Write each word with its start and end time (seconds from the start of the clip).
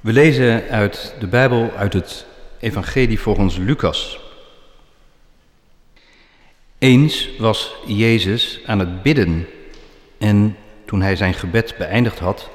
We 0.00 0.12
lezen 0.12 0.68
uit 0.68 1.14
de 1.18 1.26
Bijbel, 1.26 1.70
uit 1.76 1.92
het 1.92 2.26
Evangelie 2.60 3.20
volgens 3.20 3.56
Lucas. 3.56 4.20
Eens 6.78 7.28
was 7.38 7.74
Jezus 7.86 8.60
aan 8.66 8.78
het 8.78 9.02
bidden 9.02 9.46
en 10.18 10.56
toen 10.84 11.02
hij 11.02 11.16
zijn 11.16 11.34
gebed 11.34 11.74
beëindigd 11.78 12.18
had, 12.18 12.50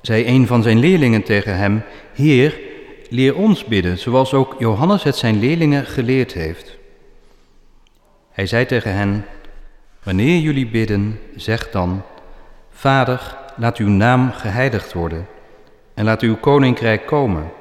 zei 0.00 0.26
een 0.26 0.46
van 0.46 0.62
zijn 0.62 0.78
leerlingen 0.78 1.22
tegen 1.22 1.56
hem: 1.56 1.82
Heer, 2.14 2.58
leer 3.08 3.36
ons 3.36 3.64
bidden, 3.64 3.98
zoals 3.98 4.34
ook 4.34 4.56
Johannes 4.58 5.02
het 5.02 5.16
zijn 5.16 5.38
leerlingen 5.38 5.86
geleerd 5.86 6.32
heeft. 6.32 6.76
Hij 8.32 8.46
zei 8.46 8.66
tegen 8.66 8.94
hen: 8.94 9.24
Wanneer 10.02 10.38
jullie 10.38 10.66
bidden, 10.66 11.20
zeg 11.36 11.70
dan: 11.70 12.02
Vader, 12.70 13.36
laat 13.56 13.76
uw 13.76 13.88
naam 13.88 14.32
geheiligd 14.32 14.92
worden 14.92 15.26
en 15.96 16.04
laat 16.04 16.20
uw 16.20 16.36
koninkrijk 16.36 17.06
komen. 17.06 17.52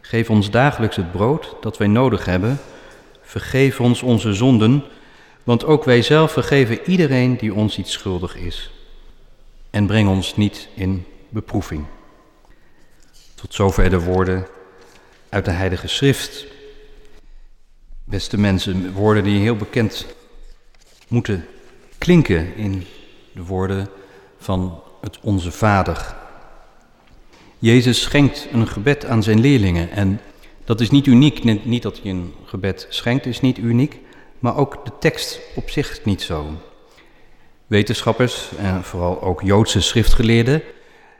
Geef 0.00 0.30
ons 0.30 0.50
dagelijks 0.50 0.96
het 0.96 1.12
brood 1.12 1.56
dat 1.60 1.76
wij 1.76 1.86
nodig 1.86 2.24
hebben. 2.24 2.58
Vergeef 3.22 3.80
ons 3.80 4.02
onze 4.02 4.32
zonden, 4.32 4.84
want 5.44 5.64
ook 5.64 5.84
wij 5.84 6.02
zelf 6.02 6.32
vergeven 6.32 6.90
iedereen 6.90 7.36
die 7.36 7.54
ons 7.54 7.78
iets 7.78 7.92
schuldig 7.92 8.36
is. 8.36 8.70
En 9.70 9.86
breng 9.86 10.08
ons 10.08 10.36
niet 10.36 10.68
in 10.74 11.06
beproeving. 11.28 11.84
Tot 13.34 13.54
zover 13.54 13.90
de 13.90 14.00
woorden 14.00 14.46
uit 15.28 15.44
de 15.44 15.50
Heilige 15.50 15.88
Schrift. 15.88 16.46
Beste 18.04 18.38
mensen, 18.38 18.92
woorden 18.92 19.24
die 19.24 19.40
heel 19.40 19.56
bekend 19.56 20.06
moeten 21.08 21.46
klinken 21.98 22.54
in 22.56 22.86
de 23.32 23.44
woorden 23.44 23.88
van 24.38 24.82
het 25.00 25.18
Onze 25.20 25.52
Vader. 25.52 26.19
Jezus 27.60 28.00
schenkt 28.00 28.48
een 28.52 28.66
gebed 28.66 29.06
aan 29.06 29.22
zijn 29.22 29.40
leerlingen 29.40 29.90
en 29.90 30.20
dat 30.64 30.80
is 30.80 30.90
niet 30.90 31.06
uniek. 31.06 31.64
Niet 31.64 31.82
dat 31.82 32.00
hij 32.02 32.10
een 32.10 32.34
gebed 32.44 32.86
schenkt 32.88 33.26
is 33.26 33.40
niet 33.40 33.58
uniek, 33.58 33.98
maar 34.38 34.56
ook 34.56 34.84
de 34.84 34.92
tekst 34.98 35.40
op 35.54 35.70
zich 35.70 36.00
niet 36.04 36.22
zo. 36.22 36.46
Wetenschappers 37.66 38.48
en 38.58 38.84
vooral 38.84 39.22
ook 39.22 39.42
Joodse 39.42 39.80
schriftgeleerden 39.80 40.62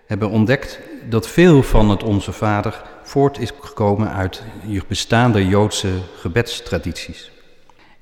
hebben 0.07 0.31
ontdekt 0.31 0.81
dat 1.09 1.29
veel 1.29 1.63
van 1.63 1.91
het 1.91 2.03
Onze 2.03 2.33
Vader 2.33 2.83
voort 3.03 3.39
is 3.39 3.53
gekomen 3.61 4.13
uit 4.13 4.43
bestaande 4.89 5.47
Joodse 5.47 5.93
gebedstradities. 6.17 7.31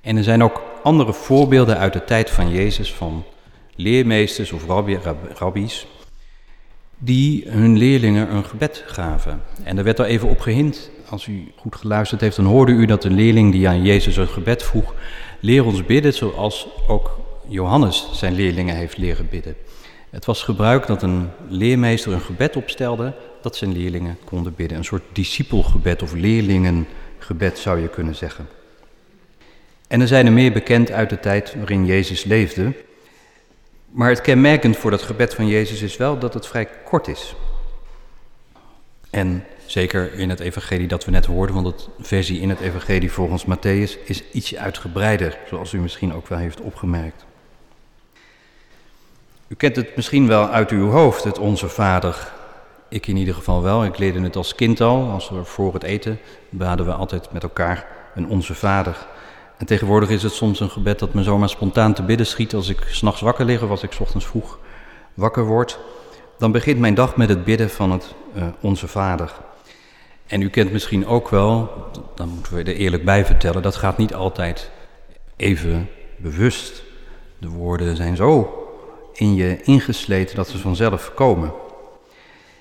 En 0.00 0.16
er 0.16 0.24
zijn 0.24 0.42
ook 0.42 0.62
andere 0.82 1.12
voorbeelden 1.12 1.78
uit 1.78 1.92
de 1.92 2.04
tijd 2.04 2.30
van 2.30 2.50
Jezus, 2.50 2.94
van 2.94 3.24
leermeesters 3.76 4.52
of 4.52 4.64
rabbies, 5.34 5.86
die 6.98 7.44
hun 7.48 7.78
leerlingen 7.78 8.34
een 8.34 8.44
gebed 8.44 8.82
gaven. 8.86 9.42
En 9.62 9.78
er 9.78 9.84
werd 9.84 9.98
al 9.98 10.04
even 10.04 10.28
op 10.28 10.40
gehind. 10.40 10.90
Als 11.08 11.26
u 11.26 11.52
goed 11.56 11.76
geluisterd 11.76 12.20
heeft, 12.20 12.36
dan 12.36 12.44
hoorde 12.44 12.72
u 12.72 12.86
dat 12.86 13.02
de 13.02 13.10
leerling 13.10 13.52
die 13.52 13.68
aan 13.68 13.82
Jezus 13.82 14.16
een 14.16 14.28
gebed 14.28 14.62
vroeg, 14.62 14.94
leer 15.40 15.64
ons 15.64 15.84
bidden 15.84 16.14
zoals 16.14 16.68
ook 16.88 17.20
Johannes 17.48 18.10
zijn 18.12 18.34
leerlingen 18.34 18.76
heeft 18.76 18.96
leren 18.96 19.28
bidden. 19.30 19.54
Het 20.10 20.24
was 20.24 20.42
gebruik 20.42 20.86
dat 20.86 21.02
een 21.02 21.28
leermeester 21.48 22.12
een 22.12 22.20
gebed 22.20 22.56
opstelde 22.56 23.14
dat 23.42 23.56
zijn 23.56 23.72
leerlingen 23.72 24.18
konden 24.24 24.54
bidden. 24.54 24.78
Een 24.78 24.84
soort 24.84 25.02
discipelgebed 25.12 26.02
of 26.02 26.12
leerlingengebed 26.12 27.58
zou 27.58 27.80
je 27.80 27.88
kunnen 27.88 28.14
zeggen. 28.14 28.46
En 29.88 30.00
er 30.00 30.06
zijn 30.06 30.26
er 30.26 30.32
meer 30.32 30.52
bekend 30.52 30.90
uit 30.90 31.10
de 31.10 31.20
tijd 31.20 31.54
waarin 31.54 31.86
Jezus 31.86 32.24
leefde. 32.24 32.72
Maar 33.90 34.08
het 34.08 34.20
kenmerkend 34.20 34.76
voor 34.76 34.90
dat 34.90 35.02
gebed 35.02 35.34
van 35.34 35.46
Jezus 35.46 35.82
is 35.82 35.96
wel 35.96 36.18
dat 36.18 36.34
het 36.34 36.46
vrij 36.46 36.68
kort 36.84 37.08
is. 37.08 37.34
En 39.10 39.44
zeker 39.66 40.14
in 40.14 40.30
het 40.30 40.40
evangelie 40.40 40.88
dat 40.88 41.04
we 41.04 41.10
net 41.10 41.26
hoorden, 41.26 41.54
want 41.54 41.66
het 41.66 41.88
versie 41.98 42.40
in 42.40 42.48
het 42.48 42.60
evangelie 42.60 43.12
volgens 43.12 43.44
Matthäus 43.44 44.04
is 44.04 44.30
ietsje 44.32 44.58
uitgebreider, 44.58 45.38
zoals 45.46 45.72
u 45.72 45.78
misschien 45.78 46.14
ook 46.14 46.26
wel 46.26 46.38
heeft 46.38 46.60
opgemerkt. 46.60 47.26
U 49.48 49.54
kent 49.54 49.76
het 49.76 49.96
misschien 49.96 50.26
wel 50.26 50.48
uit 50.48 50.70
uw 50.70 50.90
hoofd, 50.90 51.24
het 51.24 51.38
Onze 51.38 51.68
Vader. 51.68 52.32
Ik 52.88 53.06
in 53.06 53.16
ieder 53.16 53.34
geval 53.34 53.62
wel. 53.62 53.84
Ik 53.84 53.98
leerde 53.98 54.20
het 54.20 54.36
als 54.36 54.54
kind 54.54 54.80
al. 54.80 55.10
Als 55.10 55.28
we 55.28 55.44
voor 55.44 55.74
het 55.74 55.82
eten 55.82 56.18
baden 56.48 56.86
we 56.86 56.92
altijd 56.92 57.32
met 57.32 57.42
elkaar 57.42 57.86
een 58.14 58.28
Onze 58.28 58.54
Vader. 58.54 59.06
En 59.58 59.66
tegenwoordig 59.66 60.08
is 60.08 60.22
het 60.22 60.32
soms 60.32 60.60
een 60.60 60.70
gebed 60.70 60.98
dat 60.98 61.14
me 61.14 61.22
zomaar 61.22 61.48
spontaan 61.48 61.94
te 61.94 62.02
bidden 62.02 62.26
schiet 62.26 62.54
als 62.54 62.68
ik 62.68 62.80
s'nachts 62.90 63.20
wakker 63.20 63.44
lig 63.44 63.62
of 63.62 63.70
als 63.70 63.82
ik 63.82 63.92
s 63.92 64.00
ochtends 64.00 64.26
vroeg 64.26 64.58
wakker 65.14 65.44
word. 65.44 65.78
Dan 66.38 66.52
begint 66.52 66.78
mijn 66.78 66.94
dag 66.94 67.16
met 67.16 67.28
het 67.28 67.44
bidden 67.44 67.70
van 67.70 67.90
het 67.90 68.14
uh, 68.36 68.42
Onze 68.60 68.88
Vader. 68.88 69.32
En 70.26 70.42
u 70.42 70.48
kent 70.48 70.72
misschien 70.72 71.06
ook 71.06 71.28
wel, 71.28 71.70
dan 72.14 72.28
moeten 72.28 72.54
we 72.54 72.62
er 72.62 72.76
eerlijk 72.76 73.04
bij 73.04 73.24
vertellen, 73.24 73.62
dat 73.62 73.76
gaat 73.76 73.98
niet 73.98 74.14
altijd 74.14 74.70
even 75.36 75.88
bewust. 76.16 76.82
De 77.38 77.48
woorden 77.48 77.96
zijn 77.96 78.16
zo 78.16 78.52
in 79.12 79.34
je 79.34 79.62
ingesleten 79.62 80.36
dat 80.36 80.48
ze 80.48 80.58
vanzelf 80.58 81.12
komen. 81.14 81.52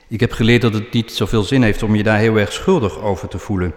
Ik 0.07 0.19
heb 0.19 0.31
geleerd 0.31 0.61
dat 0.61 0.73
het 0.73 0.93
niet 0.93 1.11
zoveel 1.11 1.43
zin 1.43 1.61
heeft 1.61 1.83
om 1.83 1.95
je 1.95 2.03
daar 2.03 2.17
heel 2.17 2.35
erg 2.35 2.53
schuldig 2.53 3.01
over 3.01 3.27
te 3.27 3.39
voelen. 3.39 3.73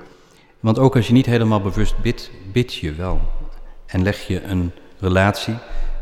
Want 0.60 0.78
ook 0.78 0.97
als 0.97 1.06
je 1.06 1.12
niet 1.12 1.26
helemaal 1.26 1.60
bewust 1.60 1.98
bidt, 1.98 2.31
bid 2.53 2.75
je 2.75 2.93
wel. 2.93 3.21
En 3.87 4.03
leg 4.03 4.26
je 4.26 4.43
een 4.43 4.72
relatie 4.98 5.54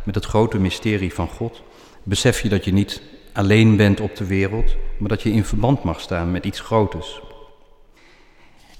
met 0.02 0.14
het 0.14 0.24
grote 0.24 0.58
mysterie 0.58 1.14
van 1.14 1.28
God. 1.28 1.62
Besef 2.02 2.40
je 2.40 2.48
dat 2.48 2.64
je 2.64 2.72
niet 2.72 3.02
alleen 3.32 3.76
bent 3.76 4.00
op 4.00 4.16
de 4.16 4.26
wereld, 4.26 4.76
maar 4.98 5.08
dat 5.08 5.22
je 5.22 5.32
in 5.32 5.44
verband 5.44 5.82
mag 5.82 6.00
staan 6.00 6.30
met 6.30 6.44
iets 6.44 6.60
groters. 6.60 7.20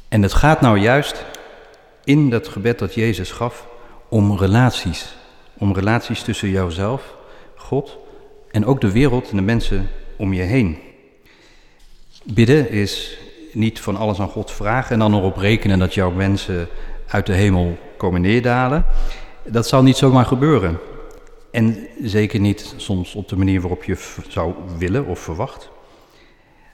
En 0.09 0.23
het 0.23 0.33
gaat 0.33 0.61
nou 0.61 0.79
juist 0.79 1.25
in 2.05 2.31
dat 2.31 2.49
gebed 2.49 2.79
dat 2.79 2.95
Jezus 2.95 3.31
gaf 3.31 3.67
om 4.09 4.37
relaties. 4.37 5.17
Om 5.59 5.75
relaties 5.75 6.23
tussen 6.23 6.49
jouzelf, 6.49 7.17
God 7.55 7.99
en 8.51 8.67
ook 8.67 8.81
de 8.81 8.93
wereld 8.93 9.31
en 9.31 9.37
de 9.37 9.43
mensen 9.43 9.91
om 10.17 10.33
je 10.33 10.43
heen. 10.43 10.79
Bidden 12.25 12.71
is 12.71 13.19
niet 13.59 13.81
van 13.81 13.97
alles 13.97 14.21
aan 14.21 14.29
God 14.29 14.51
vragen 14.51 14.93
en 14.93 14.99
dan 14.99 15.15
erop 15.15 15.37
rekenen 15.37 15.79
dat 15.79 15.95
jouw 15.95 16.11
mensen 16.11 16.69
uit 17.07 17.27
de 17.27 17.33
hemel 17.33 17.79
komen 17.97 18.21
neerdalen. 18.21 18.85
Dat 19.45 19.69
zal 19.69 19.83
niet 19.83 19.97
zomaar 19.97 20.25
gebeuren. 20.25 20.79
En 21.51 21.87
zeker 22.03 22.41
niet 22.41 22.75
soms 22.77 23.15
op 23.15 23.29
de 23.29 23.37
manier 23.37 23.61
waarop 23.61 23.85
je 23.85 24.17
zou 24.29 24.55
willen 24.79 25.07
of 25.07 25.19
verwacht. 25.19 25.71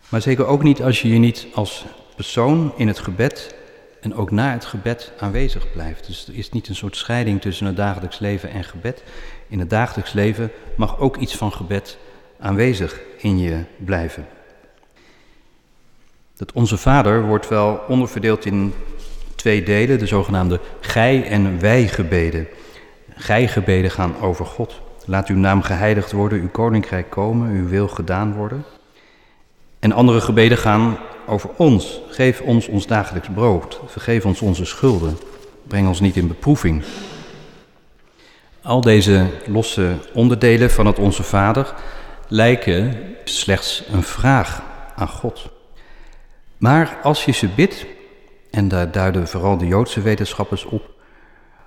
Maar 0.09 0.21
zeker 0.21 0.47
ook 0.47 0.63
niet 0.63 0.83
als 0.83 1.03
je 1.03 1.09
je 1.09 1.19
niet 1.19 1.47
als 1.55 1.85
persoon 2.17 2.73
in 2.77 2.89
het 2.89 2.99
gebed 2.99 3.55
en 4.01 4.15
ook 4.15 4.31
na 4.31 4.53
het 4.53 4.65
gebed 4.65 5.13
aanwezig 5.19 5.73
blijft. 5.73 6.07
Dus 6.07 6.29
er 6.29 6.35
is 6.35 6.51
niet 6.51 6.69
een 6.69 6.75
soort 6.75 6.97
scheiding 6.97 7.41
tussen 7.41 7.67
het 7.67 7.77
dagelijks 7.77 8.19
leven 8.19 8.51
en 8.51 8.65
gebed. 8.65 9.03
In 9.49 9.59
het 9.59 9.71
dagelijks 9.71 10.13
leven 10.13 10.51
mag 10.77 10.99
ook 10.99 11.17
iets 11.17 11.37
van 11.37 11.53
gebed 11.53 11.99
aanwezig 12.39 13.01
in 13.19 13.39
je 13.39 13.65
blijven. 13.77 14.27
Dat 16.37 16.53
Onze 16.53 16.77
Vader 16.77 17.27
wordt 17.27 17.49
wel 17.49 17.81
onderverdeeld 17.89 18.45
in 18.45 18.75
twee 19.35 19.63
delen, 19.63 19.99
de 19.99 20.07
zogenaamde 20.07 20.61
gij- 20.81 21.27
en 21.27 21.61
wij-gebeden. 21.61 22.49
Gij-gebeden 23.15 23.91
gaan 23.91 24.21
over 24.21 24.47
God. 24.47 24.81
Laat 25.05 25.29
uw 25.29 25.37
naam 25.37 25.63
geheiligd 25.63 26.13
worden, 26.13 26.41
uw 26.41 26.49
koninkrijk 26.49 27.11
komen, 27.11 27.51
uw 27.51 27.69
wil 27.69 27.89
gedaan 27.89 28.35
worden. 28.35 28.65
En 29.79 29.93
andere 29.93 30.21
gebeden 30.21 30.59
gaan 30.59 30.97
over 31.27 31.51
ons. 31.57 32.01
Geef 32.09 32.41
ons 32.41 32.69
ons 32.69 32.87
dagelijks 32.87 33.29
brood. 33.35 33.81
Vergeef 33.87 34.25
ons 34.25 34.41
onze 34.41 34.65
schulden. 34.65 35.19
Breng 35.67 35.89
ons 35.89 36.01
niet 36.01 36.17
in 36.17 36.29
beproeving. 36.29 36.83
Al 38.63 38.81
deze 38.81 39.27
losse 39.47 39.95
onderdelen 40.15 40.71
van 40.71 40.87
het 40.87 40.99
Onze 40.99 41.23
Vader 41.23 41.75
lijken 42.29 42.97
slechts 43.25 43.85
een 43.93 44.03
vraag 44.03 44.63
aan 44.97 45.09
God. 45.09 45.53
Maar 46.65 46.99
als 47.03 47.25
je 47.25 47.33
ze 47.33 47.49
bidt, 47.49 47.87
en 48.51 48.69
daar 48.69 48.91
duiden 48.91 49.29
vooral 49.29 49.57
de 49.57 49.67
Joodse 49.67 50.01
wetenschappers 50.01 50.65
op, 50.65 50.91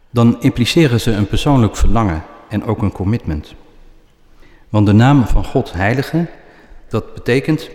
dan 0.09 0.41
impliceren 0.41 0.99
ze 0.99 1.11
een 1.11 1.27
persoonlijk 1.27 1.75
verlangen 1.75 2.23
en 2.49 2.63
ook 2.63 2.81
een 2.81 2.91
commitment. 2.91 3.53
Want 4.69 4.85
de 4.85 4.93
naam 4.93 5.25
van 5.25 5.45
God 5.45 5.73
heilige, 5.73 6.25
dat 6.89 7.13
betekent 7.13 7.69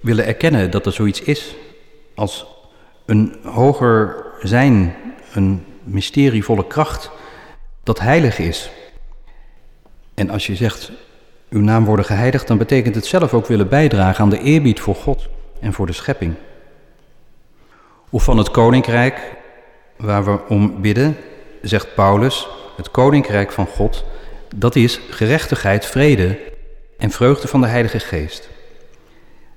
willen 0.00 0.26
erkennen 0.26 0.70
dat 0.70 0.86
er 0.86 0.92
zoiets 0.92 1.22
is 1.22 1.54
als 2.14 2.46
een 3.06 3.36
hoger 3.44 4.24
zijn, 4.42 4.94
een 5.32 5.64
mysterievolle 5.82 6.66
kracht 6.66 7.10
dat 7.82 8.00
heilig 8.00 8.38
is. 8.38 8.70
En 10.14 10.30
als 10.30 10.46
je 10.46 10.56
zegt, 10.56 10.92
uw 11.50 11.60
naam 11.60 11.84
worden 11.84 12.04
geheiligd, 12.04 12.46
dan 12.46 12.58
betekent 12.58 12.94
het 12.94 13.06
zelf 13.06 13.34
ook 13.34 13.46
willen 13.46 13.68
bijdragen 13.68 14.24
aan 14.24 14.30
de 14.30 14.40
eerbied 14.40 14.80
voor 14.80 14.94
God 14.94 15.28
en 15.60 15.72
voor 15.72 15.86
de 15.86 15.92
schepping. 15.92 16.34
Of 18.10 18.24
van 18.24 18.38
het 18.38 18.50
koninkrijk, 18.50 19.20
waar 19.96 20.24
we 20.24 20.38
om 20.48 20.80
bidden, 20.80 21.16
zegt 21.62 21.94
Paulus, 21.94 22.48
het 22.76 22.90
koninkrijk 22.90 23.52
van 23.52 23.66
God, 23.66 24.04
dat 24.56 24.76
is 24.76 25.00
gerechtigheid, 25.10 25.86
vrede 25.86 26.38
en 26.98 27.10
vreugde 27.10 27.48
van 27.48 27.60
de 27.60 27.66
Heilige 27.66 27.98
Geest. 27.98 28.48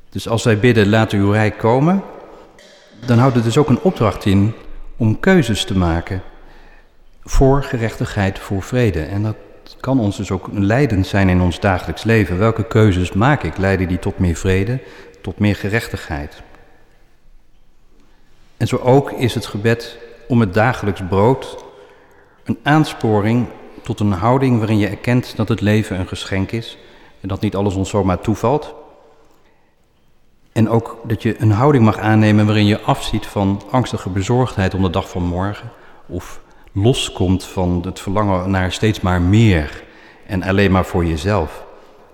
Dus 0.09 0.27
als 0.27 0.43
wij 0.43 0.59
bidden, 0.59 0.89
laat 0.89 1.11
uw 1.11 1.31
rijk 1.31 1.57
komen, 1.57 2.03
dan 3.05 3.17
houdt 3.17 3.35
het 3.35 3.43
dus 3.43 3.57
ook 3.57 3.69
een 3.69 3.81
opdracht 3.81 4.25
in 4.25 4.53
om 4.97 5.19
keuzes 5.19 5.65
te 5.65 5.77
maken 5.77 6.21
voor 7.23 7.63
gerechtigheid, 7.63 8.39
voor 8.39 8.63
vrede. 8.63 9.01
En 9.01 9.23
dat 9.23 9.35
kan 9.79 9.99
ons 9.99 10.17
dus 10.17 10.31
ook 10.31 10.47
leidend 10.51 11.07
zijn 11.07 11.29
in 11.29 11.41
ons 11.41 11.59
dagelijks 11.59 12.03
leven. 12.03 12.37
Welke 12.37 12.63
keuzes 12.63 13.11
maak 13.11 13.43
ik? 13.43 13.57
Leiden 13.57 13.87
die 13.87 13.99
tot 13.99 14.19
meer 14.19 14.35
vrede, 14.35 14.79
tot 15.21 15.39
meer 15.39 15.55
gerechtigheid? 15.55 16.41
En 18.63 18.69
zo 18.69 18.77
ook 18.77 19.11
is 19.11 19.33
het 19.33 19.45
gebed 19.45 19.97
om 20.27 20.39
het 20.39 20.53
dagelijks 20.53 21.01
brood 21.09 21.63
een 22.43 22.57
aansporing 22.63 23.47
tot 23.81 23.99
een 23.99 24.11
houding 24.11 24.57
waarin 24.57 24.77
je 24.77 24.87
erkent 24.87 25.35
dat 25.35 25.49
het 25.49 25.61
leven 25.61 25.99
een 25.99 26.07
geschenk 26.07 26.51
is 26.51 26.77
en 27.21 27.27
dat 27.27 27.41
niet 27.41 27.55
alles 27.55 27.75
ons 27.75 27.89
zomaar 27.89 28.19
toevalt. 28.21 28.73
En 30.51 30.69
ook 30.69 30.97
dat 31.07 31.21
je 31.21 31.41
een 31.41 31.51
houding 31.51 31.83
mag 31.83 31.97
aannemen 31.97 32.45
waarin 32.45 32.65
je 32.65 32.81
afziet 32.81 33.25
van 33.25 33.61
angstige 33.69 34.09
bezorgdheid 34.09 34.73
om 34.73 34.81
de 34.81 34.89
dag 34.89 35.09
van 35.09 35.23
morgen 35.23 35.71
of 36.07 36.41
loskomt 36.71 37.43
van 37.43 37.81
het 37.85 37.99
verlangen 37.99 38.49
naar 38.49 38.71
steeds 38.71 39.01
maar 39.01 39.21
meer 39.21 39.83
en 40.27 40.43
alleen 40.43 40.71
maar 40.71 40.85
voor 40.85 41.05
jezelf. 41.05 41.65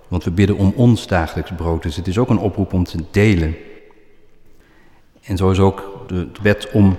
Want 0.07 0.23
we 0.23 0.31
bidden 0.31 0.57
om 0.57 0.73
ons 0.75 1.07
dagelijks 1.07 1.51
brood, 1.55 1.83
dus 1.83 1.95
het 1.95 2.07
is 2.07 2.17
ook 2.17 2.29
een 2.29 2.39
oproep 2.39 2.73
om 2.73 2.83
te 2.83 3.03
delen. 3.11 3.55
En 5.21 5.37
zo 5.37 5.51
is 5.51 5.59
ook 5.59 5.98
de 6.09 6.27
wet 6.41 6.69
om 6.71 6.97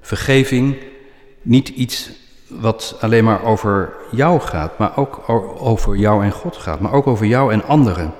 vergeving 0.00 0.76
niet 1.42 1.68
iets 1.68 2.10
wat 2.48 2.96
alleen 3.00 3.24
maar 3.24 3.44
over 3.44 3.92
jou 4.10 4.40
gaat, 4.40 4.78
maar 4.78 4.96
ook 4.96 5.22
over 5.58 5.96
jou 5.96 6.24
en 6.24 6.32
God 6.32 6.56
gaat, 6.56 6.80
maar 6.80 6.92
ook 6.92 7.06
over 7.06 7.26
jou 7.26 7.52
en 7.52 7.64
anderen. 7.64 8.12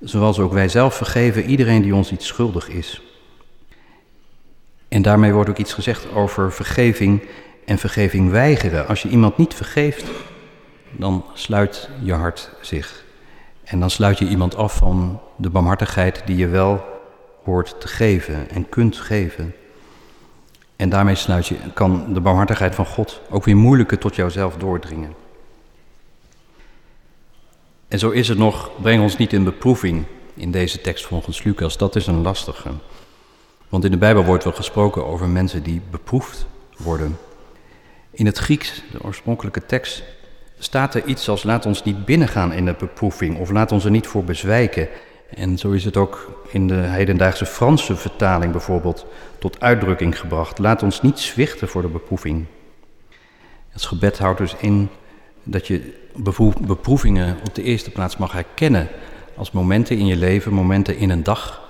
Zoals 0.00 0.38
ook 0.38 0.52
wij 0.52 0.68
zelf 0.68 0.94
vergeven 0.94 1.44
iedereen 1.44 1.82
die 1.82 1.94
ons 1.94 2.12
iets 2.12 2.26
schuldig 2.26 2.68
is. 2.68 3.02
En 4.88 5.02
daarmee 5.02 5.32
wordt 5.32 5.50
ook 5.50 5.58
iets 5.58 5.72
gezegd 5.72 6.12
over 6.12 6.52
vergeving 6.52 7.22
en 7.64 7.78
vergeving 7.78 8.30
weigeren. 8.30 8.88
Als 8.88 9.02
je 9.02 9.08
iemand 9.08 9.36
niet 9.36 9.54
vergeeft, 9.54 10.04
dan 10.90 11.24
sluit 11.34 11.88
je 12.02 12.12
hart 12.12 12.50
zich. 12.60 13.04
En 13.64 13.80
dan 13.80 13.90
sluit 13.90 14.18
je 14.18 14.28
iemand 14.28 14.56
af 14.56 14.76
van 14.76 15.20
de 15.36 15.50
barmhartigheid 15.50 16.22
die 16.26 16.36
je 16.36 16.48
wel 16.48 16.95
hoort 17.46 17.80
te 17.80 17.88
geven 17.88 18.50
en 18.50 18.68
kunt 18.68 18.96
geven. 18.96 19.54
En 20.76 20.88
daarmee 20.88 21.14
sluit 21.14 21.46
je, 21.46 21.56
kan 21.74 22.14
de 22.14 22.20
barmhartigheid 22.20 22.74
van 22.74 22.86
God 22.86 23.20
ook 23.30 23.44
weer 23.44 23.56
moeilijker 23.56 23.98
tot 23.98 24.16
jouzelf 24.16 24.56
doordringen. 24.56 25.14
En 27.88 27.98
zo 27.98 28.10
is 28.10 28.28
het 28.28 28.38
nog, 28.38 28.70
breng 28.80 29.02
ons 29.02 29.16
niet 29.16 29.32
in 29.32 29.44
beproeving 29.44 30.04
in 30.34 30.50
deze 30.50 30.80
tekst 30.80 31.06
volgens 31.06 31.42
Lucas. 31.42 31.76
Dat 31.76 31.96
is 31.96 32.06
een 32.06 32.22
lastige. 32.22 32.70
Want 33.68 33.84
in 33.84 33.90
de 33.90 33.96
Bijbel 33.96 34.24
wordt 34.24 34.44
wel 34.44 34.52
gesproken 34.52 35.06
over 35.06 35.28
mensen 35.28 35.62
die 35.62 35.80
beproefd 35.90 36.46
worden. 36.76 37.18
In 38.10 38.26
het 38.26 38.38
Grieks, 38.38 38.82
de 38.92 39.02
oorspronkelijke 39.02 39.66
tekst, 39.66 40.02
staat 40.58 40.94
er 40.94 41.04
iets 41.04 41.28
als 41.28 41.42
laat 41.42 41.66
ons 41.66 41.84
niet 41.84 42.04
binnengaan 42.04 42.52
in 42.52 42.64
de 42.64 42.74
beproeving 42.78 43.38
of 43.38 43.50
laat 43.50 43.72
ons 43.72 43.84
er 43.84 43.90
niet 43.90 44.06
voor 44.06 44.24
bezwijken. 44.24 44.88
En 45.34 45.58
zo 45.58 45.70
is 45.70 45.84
het 45.84 45.96
ook 45.96 46.42
in 46.48 46.68
de 46.68 46.74
hedendaagse 46.74 47.46
Franse 47.46 47.96
vertaling 47.96 48.52
bijvoorbeeld 48.52 49.06
tot 49.38 49.60
uitdrukking 49.60 50.18
gebracht. 50.18 50.58
Laat 50.58 50.82
ons 50.82 51.02
niet 51.02 51.18
zwichten 51.18 51.68
voor 51.68 51.82
de 51.82 51.88
beproeving. 51.88 52.44
Het 53.68 53.84
gebed 53.84 54.18
houdt 54.18 54.38
dus 54.38 54.54
in 54.60 54.88
dat 55.42 55.66
je 55.66 55.94
beproevingen 56.60 57.36
op 57.46 57.54
de 57.54 57.62
eerste 57.62 57.90
plaats 57.90 58.16
mag 58.16 58.32
herkennen 58.32 58.88
als 59.36 59.50
momenten 59.50 59.98
in 59.98 60.06
je 60.06 60.16
leven, 60.16 60.52
momenten 60.52 60.96
in 60.96 61.10
een 61.10 61.22
dag, 61.22 61.68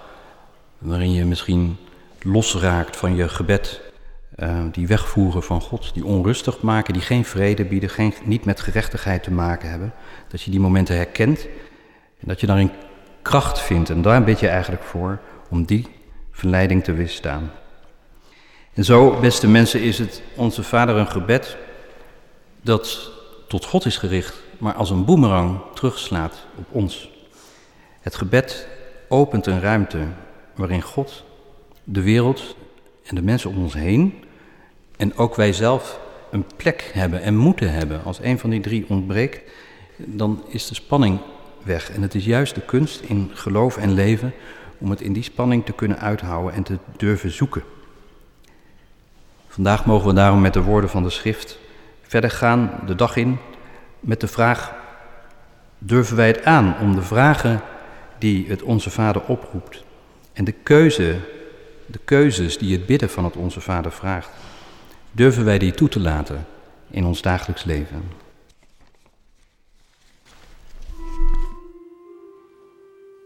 waarin 0.78 1.12
je 1.12 1.24
misschien 1.24 1.76
losraakt 2.22 2.96
van 2.96 3.16
je 3.16 3.28
gebed, 3.28 3.80
uh, 4.36 4.58
die 4.72 4.86
wegvoeren 4.86 5.42
van 5.42 5.60
God, 5.60 5.94
die 5.94 6.04
onrustig 6.04 6.62
maken, 6.62 6.92
die 6.92 7.02
geen 7.02 7.24
vrede 7.24 7.64
bieden, 7.64 7.90
geen, 7.90 8.14
niet 8.24 8.44
met 8.44 8.60
gerechtigheid 8.60 9.22
te 9.22 9.30
maken 9.30 9.70
hebben. 9.70 9.92
Dat 10.28 10.42
je 10.42 10.50
die 10.50 10.60
momenten 10.60 10.96
herkent 10.96 11.46
en 12.20 12.28
dat 12.28 12.40
je 12.40 12.46
daarin 12.46 12.70
kracht 13.26 13.60
vindt. 13.60 13.90
En 13.90 14.02
daar 14.02 14.24
bid 14.24 14.40
je 14.40 14.48
eigenlijk 14.48 14.82
voor 14.82 15.18
om 15.48 15.64
die 15.64 15.86
verleiding 16.30 16.84
te 16.84 16.92
weerstaan. 16.92 17.50
En 18.74 18.84
zo, 18.84 19.20
beste 19.20 19.48
mensen, 19.48 19.80
is 19.80 19.98
het 19.98 20.22
onze 20.34 20.62
Vader 20.62 20.96
een 20.96 21.10
gebed 21.10 21.56
dat 22.62 23.10
tot 23.48 23.64
God 23.64 23.84
is 23.84 23.96
gericht, 23.96 24.42
maar 24.58 24.74
als 24.74 24.90
een 24.90 25.04
boemerang 25.04 25.60
terugslaat 25.74 26.46
op 26.56 26.64
ons. 26.70 27.10
Het 28.00 28.14
gebed 28.14 28.68
opent 29.08 29.46
een 29.46 29.60
ruimte 29.60 30.06
waarin 30.54 30.82
God, 30.82 31.24
de 31.84 32.02
wereld 32.02 32.56
en 33.04 33.14
de 33.14 33.22
mensen 33.22 33.50
om 33.50 33.62
ons 33.62 33.74
heen 33.74 34.24
en 34.96 35.16
ook 35.16 35.34
wij 35.34 35.52
zelf 35.52 36.00
een 36.30 36.44
plek 36.56 36.90
hebben 36.92 37.22
en 37.22 37.36
moeten 37.36 37.72
hebben. 37.72 38.04
Als 38.04 38.18
een 38.22 38.38
van 38.38 38.50
die 38.50 38.60
drie 38.60 38.84
ontbreekt, 38.88 39.50
dan 39.96 40.44
is 40.48 40.66
de 40.66 40.74
spanning 40.74 41.20
weg. 41.66 41.90
En 41.90 42.02
het 42.02 42.14
is 42.14 42.24
juist 42.24 42.54
de 42.54 42.60
kunst 42.60 43.00
in 43.00 43.30
geloof 43.34 43.76
en 43.76 43.92
leven 43.92 44.32
om 44.78 44.90
het 44.90 45.00
in 45.00 45.12
die 45.12 45.22
spanning 45.22 45.64
te 45.64 45.72
kunnen 45.72 45.98
uithouden 45.98 46.52
en 46.52 46.62
te 46.62 46.78
durven 46.96 47.30
zoeken. 47.30 47.62
Vandaag 49.48 49.84
mogen 49.84 50.08
we 50.08 50.14
daarom 50.14 50.40
met 50.40 50.52
de 50.52 50.62
woorden 50.62 50.90
van 50.90 51.02
de 51.02 51.10
schrift 51.10 51.58
verder 52.02 52.30
gaan 52.30 52.80
de 52.86 52.94
dag 52.94 53.16
in 53.16 53.38
met 54.00 54.20
de 54.20 54.28
vraag: 54.28 54.74
durven 55.78 56.16
wij 56.16 56.26
het 56.26 56.44
aan 56.44 56.76
om 56.80 56.94
de 56.94 57.02
vragen 57.02 57.60
die 58.18 58.48
het 58.48 58.62
Onze 58.62 58.90
Vader 58.90 59.22
oproept 59.22 59.84
en 60.32 60.44
de 60.44 60.52
keuze, 60.52 61.16
de 61.86 62.00
keuzes 62.04 62.58
die 62.58 62.72
het 62.72 62.86
bidden 62.86 63.10
van 63.10 63.24
het 63.24 63.36
Onze 63.36 63.60
Vader 63.60 63.92
vraagt, 63.92 64.30
durven 65.12 65.44
wij 65.44 65.58
die 65.58 65.72
toe 65.72 65.88
te 65.88 66.00
laten 66.00 66.46
in 66.90 67.04
ons 67.04 67.22
dagelijks 67.22 67.64
leven? 67.64 68.25